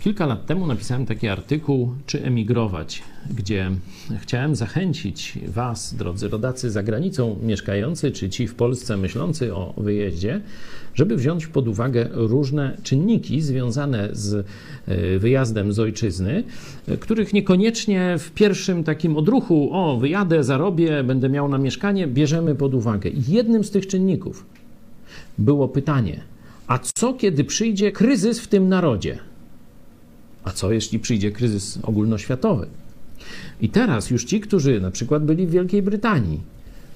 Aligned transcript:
Kilka 0.00 0.26
lat 0.26 0.46
temu 0.46 0.66
napisałem 0.66 1.06
taki 1.06 1.28
artykuł, 1.28 1.92
czy 2.06 2.22
emigrować, 2.22 3.02
gdzie 3.36 3.70
chciałem 4.20 4.56
zachęcić 4.56 5.38
Was, 5.46 5.94
drodzy 5.94 6.28
rodacy 6.28 6.70
za 6.70 6.82
granicą 6.82 7.36
mieszkający, 7.42 8.10
czy 8.10 8.30
ci 8.30 8.48
w 8.48 8.54
Polsce 8.54 8.96
myślący 8.96 9.54
o 9.54 9.74
wyjeździe, 9.76 10.40
żeby 10.94 11.16
wziąć 11.16 11.46
pod 11.46 11.68
uwagę 11.68 12.08
różne 12.12 12.76
czynniki 12.82 13.40
związane 13.40 14.08
z 14.12 14.46
e, 14.86 15.18
wyjazdem 15.18 15.72
z 15.72 15.78
ojczyzny, 15.78 16.44
e, 16.88 16.96
których 16.96 17.32
niekoniecznie 17.32 18.16
w 18.18 18.30
pierwszym 18.30 18.84
takim 18.84 19.16
odruchu, 19.16 19.68
o 19.72 19.96
wyjadę, 19.96 20.44
zarobię, 20.44 21.04
będę 21.04 21.28
miał 21.28 21.48
na 21.48 21.58
mieszkanie, 21.58 22.06
bierzemy 22.06 22.54
pod 22.54 22.74
uwagę. 22.74 23.10
I 23.10 23.22
jednym 23.28 23.64
z 23.64 23.70
tych 23.70 23.86
czynników 23.86 24.46
było 25.38 25.68
pytanie, 25.68 26.20
a 26.66 26.78
co 26.78 27.14
kiedy 27.14 27.44
przyjdzie 27.44 27.92
kryzys 27.92 28.40
w 28.40 28.48
tym 28.48 28.68
narodzie? 28.68 29.29
A 30.44 30.50
co 30.50 30.72
jeśli 30.72 30.98
przyjdzie 30.98 31.32
kryzys 31.32 31.78
ogólnoświatowy? 31.82 32.66
I 33.60 33.68
teraz 33.68 34.10
już 34.10 34.24
ci, 34.24 34.40
którzy 34.40 34.80
na 34.80 34.90
przykład 34.90 35.24
byli 35.24 35.46
w 35.46 35.50
Wielkiej 35.50 35.82
Brytanii, 35.82 36.40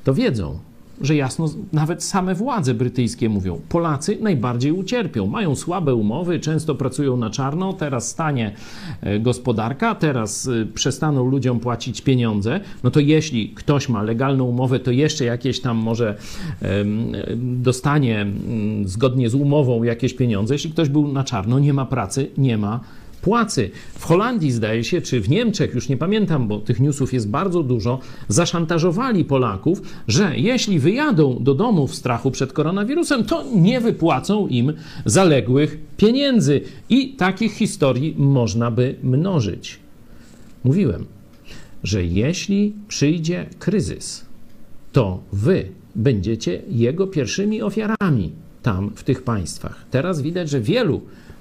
to 0.04 0.14
wiedzą, 0.14 0.58
że 1.00 1.16
jasno 1.16 1.48
nawet 1.72 2.04
same 2.04 2.34
władze 2.34 2.74
brytyjskie 2.74 3.28
mówią, 3.28 3.60
Polacy 3.68 4.18
najbardziej 4.20 4.72
ucierpią. 4.72 5.26
Mają 5.26 5.54
słabe 5.54 5.94
umowy, 5.94 6.40
często 6.40 6.74
pracują 6.74 7.16
na 7.16 7.30
czarno, 7.30 7.72
teraz 7.72 8.08
stanie 8.08 8.54
e, 9.00 9.20
gospodarka, 9.20 9.94
teraz 9.94 10.48
e, 10.48 10.66
przestaną 10.66 11.26
ludziom 11.26 11.60
płacić 11.60 12.00
pieniądze. 12.00 12.60
No 12.82 12.90
to 12.90 13.00
jeśli 13.00 13.48
ktoś 13.48 13.88
ma 13.88 14.02
legalną 14.02 14.44
umowę, 14.44 14.80
to 14.80 14.90
jeszcze 14.90 15.24
jakieś 15.24 15.60
tam 15.60 15.76
może 15.76 16.16
dostanie 17.36 18.20
mm, 18.20 18.88
zgodnie 18.88 19.30
z 19.30 19.34
umową 19.34 19.82
jakieś 19.82 20.14
pieniądze. 20.14 20.54
Jeśli 20.54 20.70
ktoś 20.70 20.88
był 20.88 21.12
na 21.12 21.24
czarno, 21.24 21.58
nie 21.58 21.72
ma 21.72 21.86
pracy, 21.86 22.30
nie 22.38 22.58
ma 22.58 22.80
płacy. 23.24 23.70
W 23.92 24.04
Holandii, 24.04 24.52
zdaje 24.52 24.84
się, 24.84 25.00
czy 25.00 25.20
w 25.20 25.28
Niemczech, 25.28 25.74
już 25.74 25.88
nie 25.88 25.96
pamiętam, 25.96 26.48
bo 26.48 26.58
tych 26.58 26.80
newsów 26.80 27.12
jest 27.12 27.28
bardzo 27.28 27.62
dużo, 27.62 28.00
zaszantażowali 28.28 29.24
Polaków, 29.24 29.82
że 30.08 30.32
jeśli 30.36 30.78
wyjadą 30.78 31.38
do 31.40 31.54
domu 31.54 31.86
w 31.86 31.94
strachu 31.94 32.30
przed 32.30 32.52
koronawirusem, 32.52 33.24
to 33.24 33.44
nie 33.54 33.80
wypłacą 33.80 34.48
im 34.48 34.72
zaległych 35.04 35.78
pieniędzy. 35.96 36.60
I 36.88 37.08
takich 37.16 37.52
historii 37.52 38.14
można 38.18 38.70
by 38.70 38.94
mnożyć. 39.02 39.78
Mówiłem, 40.64 41.04
że 41.82 42.04
jeśli 42.04 42.72
przyjdzie 42.88 43.46
kryzys, 43.58 44.24
to 44.92 45.22
wy 45.32 45.68
będziecie 45.94 46.62
jego 46.68 47.06
pierwszymi 47.06 47.62
ofiarami 47.62 48.32
tam 48.62 48.90
w 48.94 49.04
tych 49.04 49.22
państwach. 49.22 49.84
Teraz 49.90 50.22
widać, 50.22 50.50
że 50.50 50.60
wielu 50.60 51.00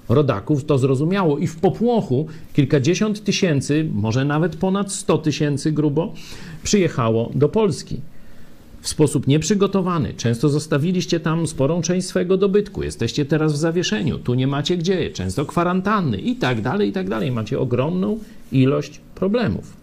rodaków 0.10 0.66
to 0.66 0.78
zrozumiało 0.78 1.38
i 1.38 1.48
w 1.48 1.56
popłochu 1.56 2.28
kilkadziesiąt 2.54 3.24
tysięcy, 3.24 3.90
może 3.94 4.26
nawet 4.26 4.56
ponad 4.56 4.92
100 4.92 5.18
tysięcy 5.18 5.72
grubo, 5.72 6.14
przyjechało 6.64 7.32
do 7.36 7.50
Polski. 7.50 8.02
W 8.82 8.88
sposób 8.88 9.28
nieprzygotowany. 9.28 10.14
Często 10.14 10.50
zostawiliście 10.50 11.20
tam 11.20 11.48
sporą 11.48 11.82
część 11.82 12.08
swojego 12.08 12.38
dobytku. 12.38 12.84
Jesteście 12.84 13.26
teraz 13.26 13.54
w 13.54 13.58
zawieszeniu. 13.58 14.18
Tu 14.18 14.34
nie 14.34 14.48
macie 14.48 14.78
gdzie. 14.78 15.12
Często 15.12 15.46
kwarantanny 15.46 16.18
i 16.18 16.36
tak 16.36 16.62
dalej, 16.62 16.90
i 16.90 16.92
tak 16.92 17.10
dalej. 17.10 17.32
Macie 17.32 17.60
ogromną 17.60 18.20
ilość 18.52 19.02
problemów. 19.16 19.74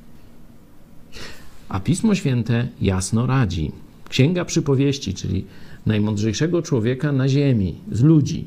A 1.69 1.81
Pismo 1.81 2.15
Święte 2.15 2.69
jasno 2.81 3.27
radzi. 3.27 3.73
Księga 4.09 4.45
Przypowieści, 4.45 5.15
czyli 5.15 5.45
najmądrzejszego 5.87 6.63
człowieka 6.63 7.13
na 7.13 7.29
ziemi, 7.29 7.75
z 7.93 8.03
ludzi, 8.03 8.45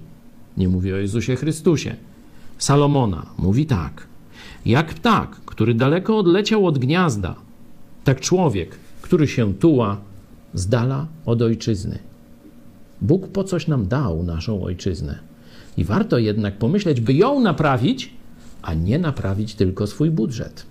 nie 0.57 0.69
mówi 0.69 0.93
o 0.93 0.97
Jezusie 0.97 1.35
Chrystusie. 1.35 1.95
Salomona 2.57 3.25
mówi 3.37 3.65
tak: 3.65 4.07
Jak 4.65 4.93
ptak, 4.93 5.41
który 5.45 5.73
daleko 5.73 6.17
odleciał 6.17 6.67
od 6.67 6.77
gniazda, 6.77 7.35
tak 8.03 8.21
człowiek, 8.21 8.75
który 9.01 9.27
się 9.27 9.53
tuła 9.53 9.97
z 10.53 10.67
dala 10.67 11.07
od 11.25 11.41
ojczyzny. 11.41 11.99
Bóg 13.01 13.27
po 13.27 13.43
coś 13.43 13.67
nam 13.67 13.87
dał 13.87 14.23
naszą 14.23 14.63
ojczyznę. 14.63 15.19
I 15.77 15.83
warto 15.83 16.17
jednak 16.17 16.57
pomyśleć, 16.57 17.01
by 17.01 17.13
ją 17.13 17.39
naprawić, 17.39 18.13
a 18.61 18.73
nie 18.73 18.99
naprawić 18.99 19.55
tylko 19.55 19.87
swój 19.87 20.11
budżet. 20.11 20.65